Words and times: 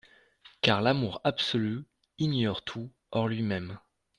Car 0.61 0.81
l’amour 0.81 1.21
absolu 1.23 1.85
ignore 2.17 2.63
tout; 2.63 2.91
hors 3.11 3.27
lui-même. 3.27 3.77